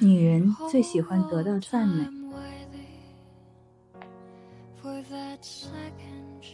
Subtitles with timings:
[0.00, 2.06] 女人最喜欢得到赞美。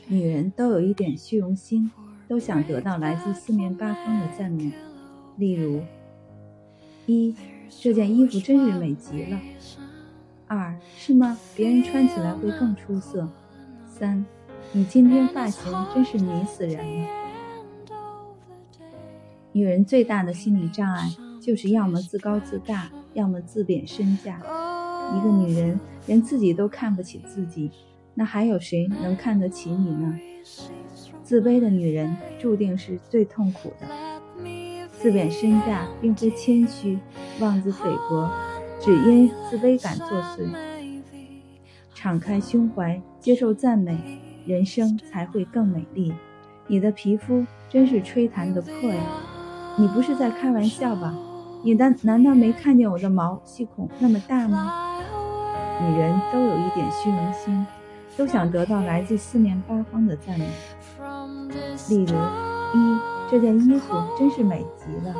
[0.09, 1.91] 女人都有一点虚荣心，
[2.29, 4.73] 都想得到来自四面八方的赞美。
[5.37, 5.83] 例如，
[7.07, 7.35] 一，
[7.69, 9.39] 这件衣服真是美极了；
[10.47, 11.37] 二，是吗？
[11.55, 13.27] 别人穿起来会更出色；
[13.87, 14.25] 三，
[14.73, 17.09] 你今天发型真是迷死人了。
[19.53, 21.11] 女人最大的心理障碍，
[21.47, 24.43] 就是要么自高自大，要么自贬身价。
[25.17, 27.71] 一个女人连自己都看不起自己。
[28.15, 30.19] 那还有谁能看得起你呢？
[31.23, 33.87] 自卑的女人注定是最痛苦的。
[34.91, 36.99] 自贬身价并非谦虚，
[37.39, 38.29] 妄自菲薄，
[38.81, 40.51] 只因自卑感作祟。
[41.95, 43.97] 敞开胸怀，接受赞美，
[44.45, 46.13] 人生才会更美丽。
[46.67, 49.01] 你的皮肤真是吹弹得破呀！
[49.79, 51.15] 你不是在开玩笑吧？
[51.63, 55.01] 你的难道没看见我的毛细孔那么大吗？
[55.81, 57.67] 女人都有一点虚荣心。
[58.17, 60.49] 都想得到来自四面八方的赞美，
[61.91, 62.15] 例如：
[62.73, 62.99] 一，
[63.31, 65.15] 这件衣服真是美极了；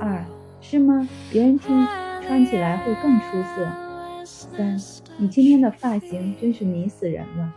[0.00, 0.24] 二，
[0.60, 1.08] 是吗？
[1.30, 1.86] 别人听
[2.26, 3.64] 穿起来会更出色；
[4.24, 4.76] 三，
[5.16, 7.52] 你今天的发型真是迷死人了。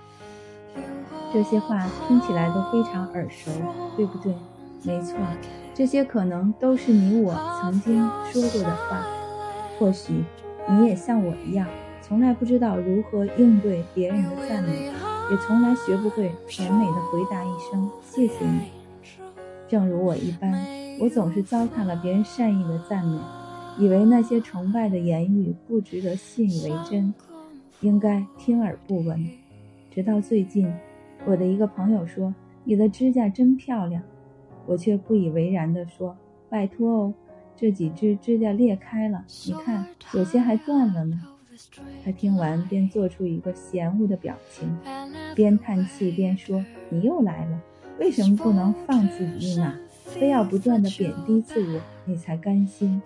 [1.33, 3.49] 这些话听起来都非常耳熟，
[3.97, 4.31] 对不对？
[4.83, 5.17] 没错，
[5.81, 9.03] 这些可能都是你我曾经说过的话。
[9.79, 10.23] 或许
[10.69, 11.67] 你也像我一样。
[12.03, 14.91] 从来不知道如何应对别人的赞美，
[15.31, 18.69] 也从来学不会甜美的回答一声“谢谢你”。
[19.67, 20.53] 正如我一般，
[20.99, 23.19] 我总是糟蹋了别人善意的赞美，
[23.79, 27.11] 以为那些崇拜的言语不值得信以为真，
[27.79, 29.27] 应该听而不闻。
[29.89, 30.71] 直到最近，
[31.25, 32.35] 我的一个朋友说
[32.65, 34.03] ：“你的指甲真漂亮。”
[34.71, 36.15] 我却不以为然地说
[36.47, 37.13] ：“拜托哦，
[37.57, 41.19] 这几只指甲裂开了，你看，有些还断了呢。”
[42.05, 44.73] 他听完，便做出一个嫌恶的表情，
[45.35, 47.61] 边叹气边说：“你又来了，
[47.99, 49.73] 为什么不能放自己一马，
[50.05, 53.01] 非要不断的贬低自我，你才甘心？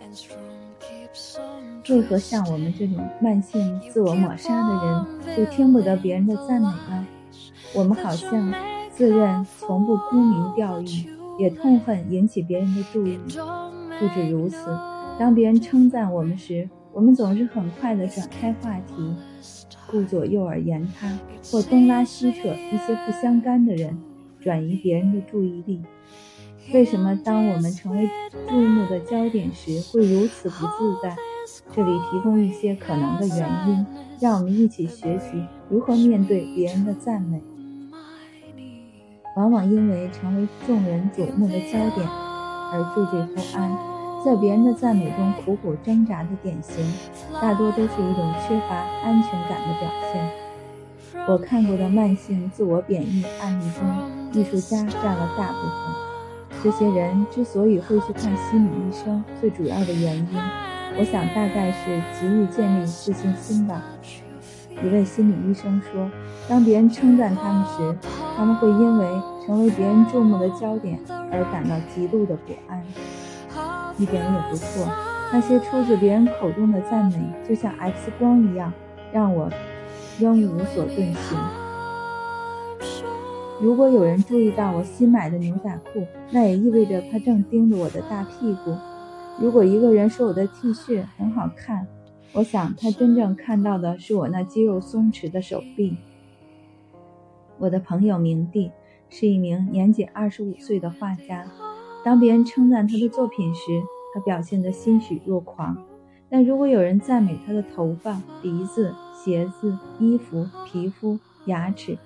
[1.90, 7.08] 为何像我们这种慢性自我抹杀的人，就听不得别人的赞美呢？
[7.74, 8.54] 我们好像
[8.92, 10.86] 自认从不沽名钓誉，
[11.38, 13.20] 也痛恨引起别人的注意。
[14.00, 14.58] 不止如此，
[15.18, 19.16] 当别人称赞我们时，我们总是很快地转开话题，
[19.90, 21.18] 顾左右而言他，
[21.52, 23.98] 或东拉西扯一些不相干的人，
[24.40, 25.82] 转移别人的注意力。
[26.74, 28.10] 为什么当我们成为
[28.50, 31.16] 注目的焦点时会如此不自在？
[31.74, 33.86] 这里提供一些可能的原因，
[34.20, 37.40] 让我们一起学习如何面对别人的赞美。
[39.36, 43.78] 往往因为成为众人瞩目的焦点而惴惴不安。
[44.26, 46.84] 在别人的赞美中苦苦挣扎的典型，
[47.40, 50.32] 大多都是一种缺乏安全感的表现。
[51.28, 53.86] 我看过的慢性自我贬义案例中，
[54.32, 56.64] 艺术家占了大部分。
[56.64, 60.28] 这些人之所以会去看心理医生，最主要的原因，
[60.98, 63.84] 我想大概是急于建立自信心吧。
[64.84, 66.10] 一位心理医生说，
[66.50, 67.96] 当别人称赞他们时，
[68.36, 71.00] 他们会因为成为别人注目的焦点
[71.32, 72.84] 而感到极度的不安。
[73.98, 74.86] 一点也不错。
[75.32, 78.72] 那些出自别人口中的赞美，就像 X 光一样，
[79.12, 79.50] 让我
[80.20, 81.38] 仍无所遁形。
[83.62, 88.76] 如果有人注意到我新买的牛仔裤，那也意味着他正盯着我的大屁股。
[89.40, 91.88] 如果一个人说我的 T 恤很好看，
[92.34, 95.96] 我想他真正看到的是我那肌肉松弛的手臂。
[97.58, 98.72] 我的朋友明帝
[99.10, 101.46] 是一名年仅二十五岁的画家。
[102.04, 103.82] 当别人称赞他的作品时，
[104.14, 105.76] 他表现得欣喜若狂；
[106.30, 111.98] 但如果有人赞美他的头发、鼻子、鞋子、衣服、皮肤、牙齿，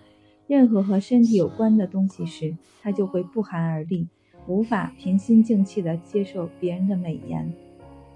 [0.48, 4.08] 任何和身体有关的东西时，他就会不寒而栗，
[4.48, 7.52] 无法平心静气地接受别人的美言。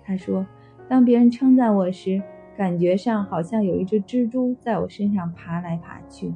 [0.05, 0.45] 他说
[0.87, 2.21] ：“当别人称赞我时，
[2.57, 6.33] 感觉上好像有一只蜘蛛在我身上爬来爬去，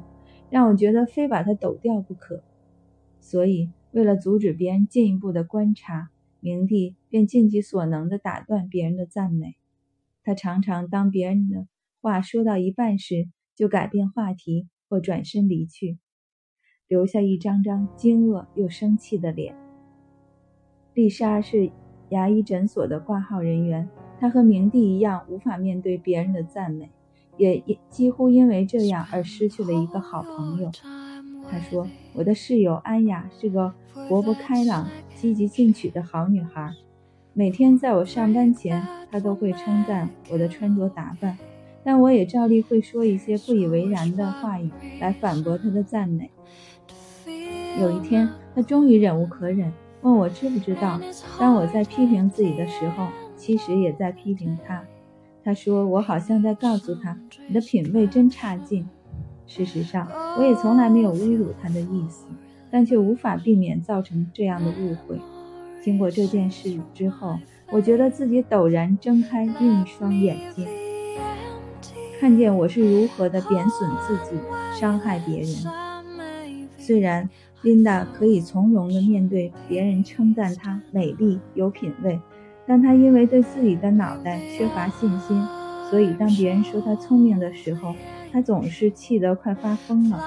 [0.50, 2.42] 让我觉得非把它抖掉不可。”
[3.20, 3.70] 所以。
[3.90, 6.10] 为了阻止别人进一步的观察，
[6.40, 9.56] 明帝便尽其所能地打断别人的赞美。
[10.22, 11.66] 他常常当别人的
[12.02, 15.96] 话说到一半时，就改变话题或转身离去，
[16.86, 19.56] 留下一张张惊愕又生气的脸。
[20.92, 21.70] 丽莎是
[22.10, 23.88] 牙医诊所的挂号人员，
[24.20, 26.90] 她和明帝一样无法面对别人的赞美，
[27.38, 30.70] 也几乎因为这样而失去了一个好朋友。
[31.50, 36.74] 他说：“我的室友安雅是个活泼开朗、积极进取的好女孩。
[37.32, 41.38] 每天在我上班前，她都会称赞我的穿着打扮，
[41.82, 44.70] 但我也照例会说一些不以为然的话语
[45.00, 46.30] 来反驳她的赞美。
[47.80, 51.00] 有一天，他终于忍无可忍，问我知不知道，
[51.38, 53.06] 当我在批评自己的时候，
[53.36, 54.82] 其实也在批评他。
[55.44, 57.18] 他说我好像在告诉他，
[57.48, 58.86] 你的品味真差劲。
[59.46, 60.06] 事实上，
[60.36, 62.26] 我也从来没有侮辱他的意思，
[62.70, 65.18] 但却无法避免造成这样的误会。
[65.82, 67.38] 经过这件事之后，
[67.70, 70.68] 我觉得自己陡然睁开另一双眼睛，
[72.20, 74.36] 看见我是如何的贬损自己，
[74.78, 75.48] 伤害别人。
[76.76, 77.30] 虽然
[77.62, 82.20] 琳达可以从容地面对别人称赞她美丽有品位，
[82.66, 85.42] 但她因为对自己的脑袋缺乏信心，
[85.90, 87.94] 所以当别人说他聪明的时候，
[88.32, 90.18] 他总是气得快发疯了。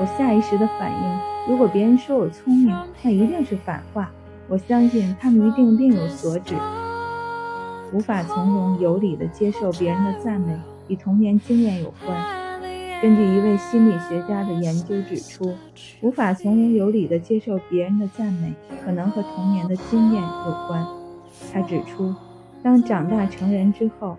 [0.00, 4.10] 我下意识的反应，如果别人说我聪明，那一定是反话。
[4.48, 6.54] 我相信他们一定另有所指，
[7.92, 12.42] 无法从容有礼的接受别人的赞美，与童年经验有关。
[13.00, 15.54] 根据一位心理学家的研究指出，
[16.02, 18.52] 无法从容有礼地接受别人的赞美，
[18.84, 20.86] 可能和童年的经验有关。
[21.52, 22.14] 他指出，
[22.62, 24.16] 当长大成人之后，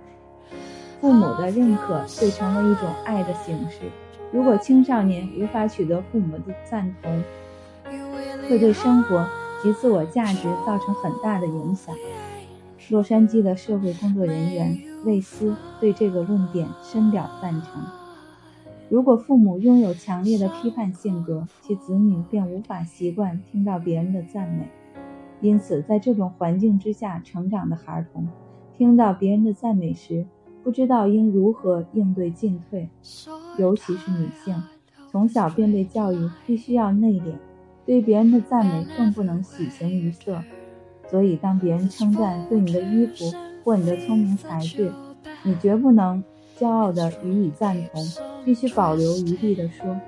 [1.03, 3.81] 父母的认可会成为一种爱的形式。
[4.31, 7.21] 如果青少年无法取得父母的赞同，
[8.47, 9.27] 会对生活。
[9.61, 11.95] 及自我价值造成很大的影响。
[12.89, 17.81] 洛杉矶的社会工作人员魏斯对这个论点深表赞成。
[18.89, 24.67] 如果父母拥有强烈的批判性格，其子女便无法习惯听到别人的赞美。
[25.39, 28.27] 因此，在这种环境之下成长的孩童，
[28.77, 30.25] 听到别人的赞美时，
[30.63, 32.89] 不知道应如何应对进退。
[33.57, 34.63] 尤其是女性，
[35.11, 37.33] 从小便被教育必须要内敛。
[37.85, 40.41] 对别人的赞美更不能喜形于色，
[41.11, 43.29] 所以当别人称赞对你的衣服
[43.61, 44.89] 或你的聪明才智，
[45.43, 46.23] 你绝不能
[46.57, 48.01] 骄傲地予以赞同，
[48.45, 49.99] 必须保留余地地说：“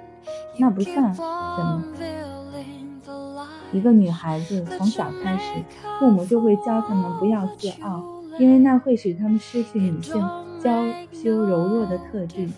[0.57, 1.83] 那不算什么。”
[3.73, 5.61] 一个女孩子从小开始，
[5.99, 8.01] 父母就会教她们不要自傲，
[8.39, 10.25] 因为那会使她们失去女性
[10.65, 12.49] 娇羞柔弱的特质。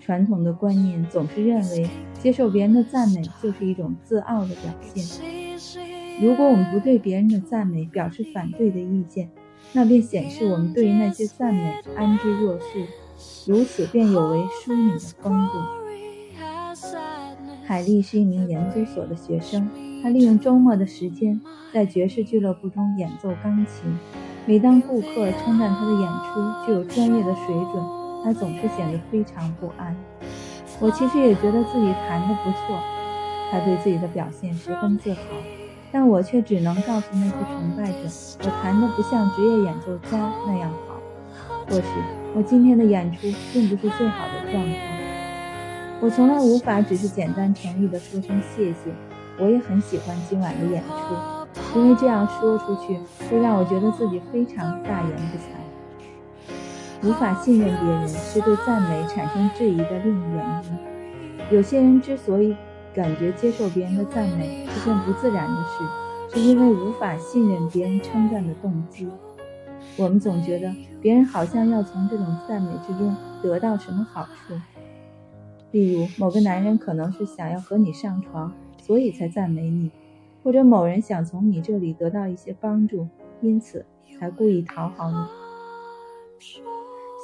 [0.00, 5.70] 传统的观念总是认为，接受别人的赞美就是一种自傲的表现。
[6.22, 9.28] 如果我们不对别人的赞美表示反对的意见，
[9.74, 12.66] 那便显示我们对于那些赞美安之若素，
[13.46, 15.58] 如此便有违淑女的风度。
[17.66, 19.68] 海莉是一名研究所的学生，
[20.02, 21.38] 她利用周末的时间
[21.74, 24.23] 在爵士俱乐部中演奏钢琴。
[24.46, 27.82] 每当顾客称赞他的演出具有专业的水准，
[28.22, 29.96] 他总是显得非常不安。
[30.80, 32.78] 我其实也觉得自己弹得不错，
[33.50, 35.20] 他对自己的表现十分自豪，
[35.90, 37.96] 但我却只能告诉那些崇拜者，
[38.40, 41.00] 我弹得不像职业演奏家那样好。
[41.66, 41.86] 或许
[42.36, 43.20] 我今天的演出
[43.50, 45.98] 并不是最好的状态。
[46.02, 48.92] 我从来无法只是简单诚意地说声谢谢。
[49.38, 51.43] 我也很喜欢今晚的演出，
[51.74, 52.98] 因为这样说出去
[53.28, 55.48] 会让我觉得自己非常大言不惭。
[57.02, 60.78] 无法信任别人是对赞美产生质疑的另一原因。
[61.50, 62.56] 有些人之所以
[62.94, 69.08] 感觉接受别人的赞美是件不自然的事，是因为无法信任别人称赞的动机。
[69.96, 74.54] 我们总觉得别人好像要从这种赞美之中得到什么好处，
[75.72, 78.50] 例如某个男人可能是想要和你上床，
[78.80, 79.90] 所以才赞美你；
[80.44, 83.08] 或者某人想从你这里得到一些帮助，
[83.40, 83.86] 因此
[84.20, 85.16] 才故意讨好你。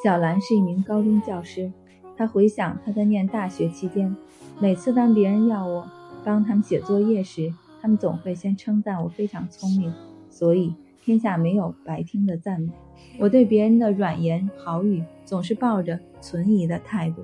[0.02, 1.70] 小兰是一名高中教师，
[2.16, 4.16] 她回想她在念大学期间，
[4.58, 5.86] 每次当别人要我
[6.24, 9.92] 帮他们写作业时，他们总会先称赞我非常聪明，
[10.30, 12.72] 所以天下没有白听的赞美。
[13.18, 17.22] 我对别人的软言好语总是抱着存疑的态度。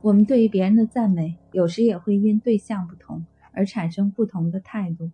[0.00, 5.10] 我们对于别人的赞美，有时也会因对象不同而产生不同的态度。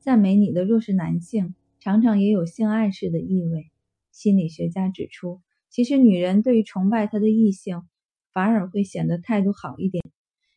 [0.00, 3.70] 赞美你的若是男性，常常也有性暗示的意味。
[4.10, 7.82] 心理学家指出，其实女人对于崇拜她的异性，
[8.32, 10.02] 反而会显得态度好一点，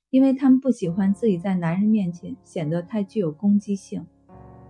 [0.10, 4.08] 因为她们不喜欢自己在男人面前显得太具有攻击性。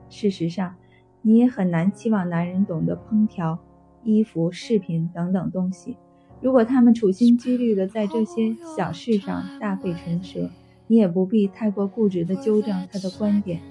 [0.09, 0.75] 事实上，
[1.21, 3.57] 你也很难期望男人懂得烹调、
[4.03, 5.95] 衣服、饰品等等东西。
[6.43, 10.49] 如果他们处心积虑地在这些小事上大费唇舌，
[10.87, 13.61] 你也不必太过固执地纠正他的观点。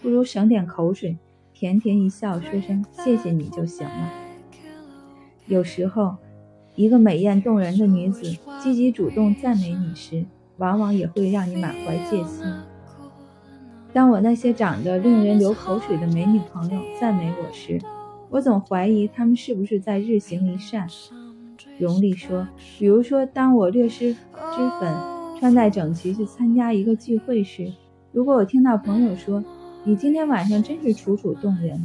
[0.00, 1.18] 不如省点口水，
[1.52, 4.10] 甜甜一笑，说声谢谢你就行了。
[5.46, 6.16] 有时候，
[6.74, 8.22] 一个美艳动人的女子
[8.58, 10.24] 积极主动赞美你时，
[10.56, 12.46] 往往也会让你满怀戒心。
[13.92, 17.78] 当我那些长得令人流口水的美女朋友赞美我时，
[18.30, 20.88] 我总怀疑她们是不是在日行一善。
[21.82, 22.46] 荣丽说
[22.78, 24.96] ：“比如说，当我略施脂粉，
[25.40, 27.72] 穿戴整齐去参加一个聚会时，
[28.12, 29.42] 如果我听到朋友说
[29.82, 31.84] ‘你今天晚上真是楚楚动人’，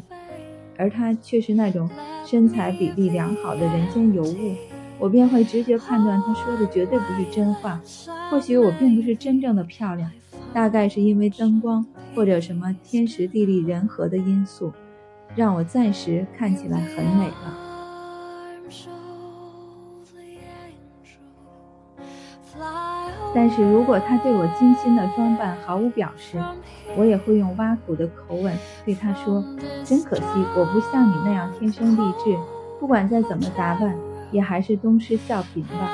[0.78, 1.90] 而他却是那种
[2.28, 4.56] 身材比例良好的人间尤物，
[5.00, 7.82] 我便会直觉判断他说的绝对不是真话。
[8.30, 10.12] 或许我并不是真正的漂亮，
[10.54, 14.72] 大概是因为灯光或者什么天时地利人和的因素，
[15.36, 17.58] 让我暂时看起来很美了。”
[23.38, 26.42] 但是如果他对我精心的装扮毫无表示，
[26.96, 28.52] 我也会用挖苦的口吻
[28.84, 29.46] 对他说
[29.86, 30.24] ：“真可惜，
[30.56, 32.36] 我不像你那样天生丽质，
[32.80, 33.96] 不管再怎么打扮，
[34.32, 35.88] 也还是东施效颦吧。”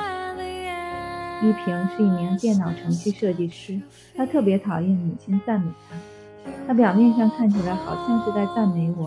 [1.44, 3.78] 依萍是一名电脑程序设计师，
[4.16, 5.96] 她特别讨厌母亲赞美她。
[6.66, 9.06] 她表面上看起来好像是在赞美我，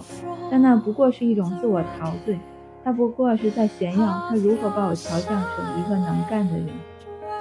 [0.52, 2.38] 但那不过是一种自我陶醉。
[2.84, 6.68] 她不过是在炫耀她如何把我调教成一个能干的人。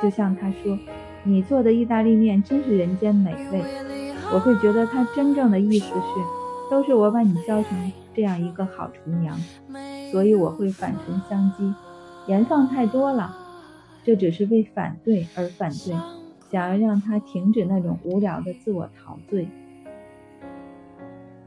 [0.03, 0.79] 就像他说
[1.25, 3.63] ：“你做的意大利面真是人间美味。”
[4.35, 9.39] 我会觉得他真正的意思是，都是我把你教成这样一个好厨娘，
[10.11, 11.73] 所以我会反唇相讥
[12.27, 13.37] ：“盐放太多了。”
[14.03, 15.95] 这只是为反对而反对，
[16.51, 19.49] 想要让他停止那种无聊的自我陶醉，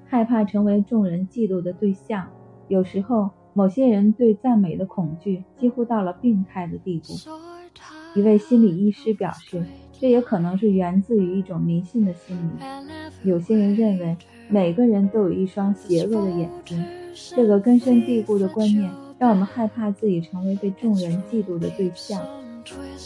[0.06, 2.28] 害怕成为众人嫉妒的对象。
[2.68, 7.14] 有时候，某些人对赞美的恐惧几乎到了病态的地步。
[8.16, 13.30] 一位心理医师表示，这也可能是源自于一种迷信的心理。
[13.30, 16.84] 有些人认为每个人都有一双邪恶的眼睛，
[17.36, 22.22] 这个根深蒂固的观念让我们害怕自己成为被众人嫉妒的对象。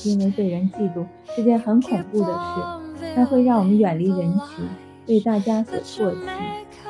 [0.03, 1.05] 因为被人嫉妒
[1.35, 4.65] 是件很恐怖的事，它会让我们远离人群，
[5.05, 6.27] 被大家所唾弃。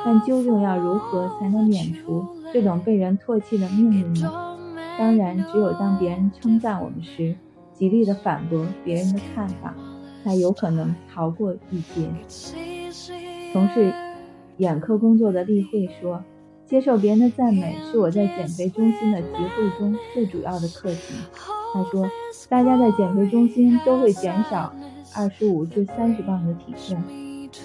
[0.04, 4.56] 但究竟要如何才能免除这种被人唾弃的命运呢？
[4.98, 7.36] 当然，只有当别人称赞我们时。
[7.74, 9.74] 极力的反驳别人的看法，
[10.22, 12.08] 才有可能逃过一劫。
[13.52, 13.92] 从事
[14.58, 16.22] 眼科工作的例会说
[16.64, 21.14] ：“接受别人的赞美是我在减肥中心的集会中最主要的课题。”
[21.74, 22.08] 他说
[22.48, 24.72] ：“大家在减肥中心都会减少
[25.16, 26.96] 二十五至三十磅的体重。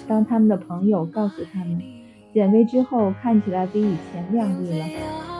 [0.08, 1.80] 当他们的朋友告诉他们，
[2.34, 4.86] 减肥之后看起来比以前靓丽了，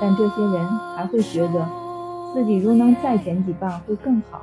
[0.01, 1.69] 但这些人还会觉得。”
[2.33, 4.43] 自己若能再减几磅会更好，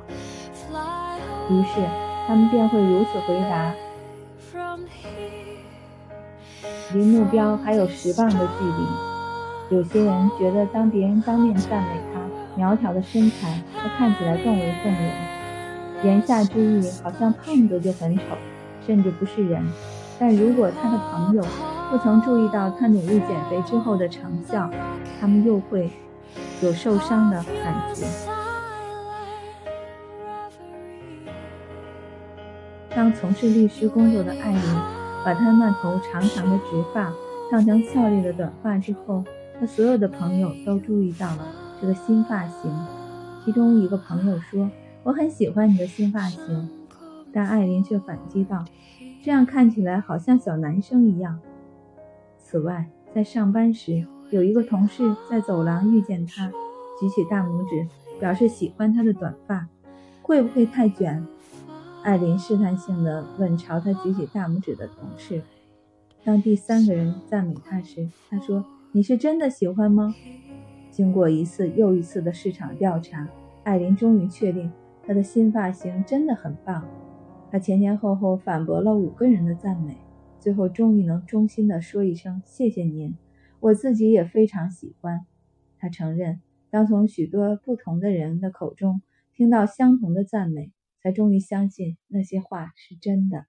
[1.50, 1.80] 于是
[2.26, 3.72] 他们便会如此回答：
[6.92, 9.76] 离目标还有十磅的距离。
[9.76, 12.20] 有些人觉得，当别人当面赞美他
[12.56, 15.12] 苗条的身材，他看起来更为动人。
[16.04, 18.22] 言下之意，好像胖子就很丑，
[18.86, 19.66] 甚至不是人。
[20.18, 21.42] 但如果他的朋友
[21.90, 24.70] 不曾注意到他努力减肥之后的成效，
[25.18, 25.90] 他们又会。
[26.60, 28.04] 有受伤的感觉。
[32.90, 34.62] 当从事律师工作的艾琳
[35.24, 37.12] 把她那头长长的直发
[37.50, 39.22] 烫成俏丽的短发之后，
[39.60, 41.46] 她所有的朋友都注意到了
[41.80, 42.70] 这个新发型。
[43.44, 44.68] 其中一个朋友说
[45.04, 46.68] ：“我很喜欢你的新发型。”
[47.32, 48.64] 但艾琳却反击道
[49.22, 51.38] ：“这样看起来好像小男生一样。”
[52.36, 56.52] 此外，在上班时，有一个同事在走廊遇见他，
[57.00, 57.88] 举起大拇指
[58.20, 59.66] 表示喜欢他的短发，
[60.22, 61.26] 会不会太卷？
[62.02, 65.42] 艾琳试探性地问朝他举起大拇指的同事。
[66.24, 70.14] 当第三个人赞美他时，他说：“你是真的喜欢吗？”
[70.92, 73.26] 经过一次又一次的市场调查，
[73.64, 74.70] 艾琳终于确定
[75.06, 76.84] 他的新发型真的很棒。
[77.50, 79.96] 他前前后后反驳了五个人的赞美，
[80.38, 83.16] 最后终于能衷心地说一声：“谢谢您。”
[83.60, 85.26] 我自己也非常喜欢，
[85.78, 89.02] 他承认，当从许多不同的人的口中
[89.34, 90.72] 听到相同的赞美，
[91.02, 93.46] 才终于相信那些话是真的。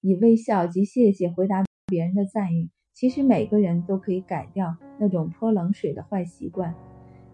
[0.00, 6.74] 以微笑及谢谢回答别人的赞誉，其实每个人都可以改掉那种泼冷水的坏习惯。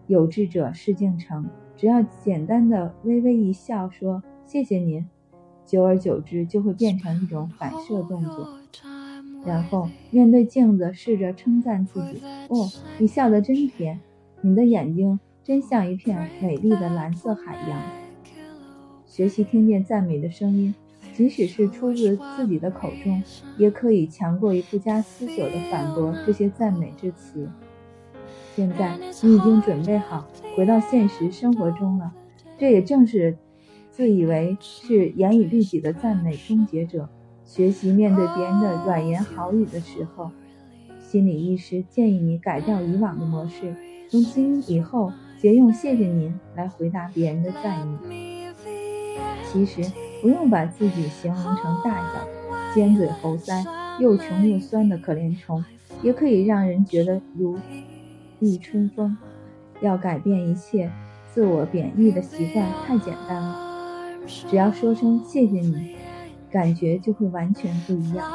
[0.07, 5.07] 有志者事竟成，只要简单的微微一笑，说谢谢您，
[5.65, 8.60] 久而久之就会变成一种反射动作。
[9.45, 12.69] 然后面对镜子，试着称赞自己：“哦，
[12.99, 13.99] 你笑得真甜，
[14.41, 17.81] 你的眼睛真像一片美丽的蓝色海洋。”
[19.05, 20.73] 学习听见赞美的声音，
[21.13, 23.21] 即使是出自自己的口中，
[23.57, 27.49] 也可以强过于不加思索地反驳这些赞美之词。
[28.55, 32.13] 现在你已经准备好回到现实生活中了，
[32.57, 33.37] 这也正是
[33.89, 37.09] 自以为是严以律己的赞美终结者。
[37.53, 40.31] 学习面对别人的软言好语的时候，
[41.01, 43.75] 心理医师建议你改掉以往的模式，
[44.09, 47.97] 从今以后节用“谢谢您”来回答别人的赞誉。
[49.51, 49.83] 其实
[50.21, 52.25] 不用把自己形容成大小、
[52.73, 53.65] 尖嘴猴腮、
[53.99, 55.61] 又穷又酸的可怜虫，
[56.01, 57.59] 也可以让人觉得如
[58.39, 59.17] 沐春风。
[59.81, 60.89] 要改变一切
[61.33, 65.97] 自我贬义的习惯太简单了，只要说声谢谢你，
[66.51, 68.29] 感觉就会完全不一样。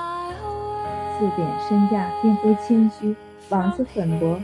[1.19, 3.15] 自贬身价并非谦虚，
[3.51, 4.39] 妄自粉薄，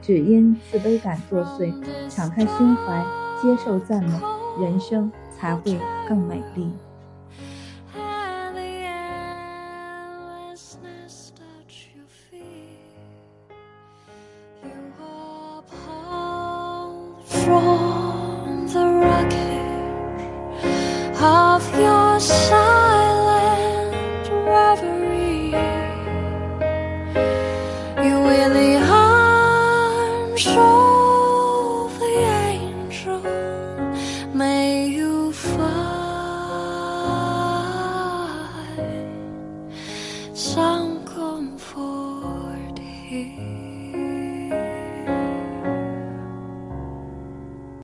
[0.00, 1.72] 只因自卑感作祟。
[2.08, 3.04] 敞开胸怀，
[3.40, 4.10] 接受赞美，
[4.60, 6.72] 人生才会更美丽。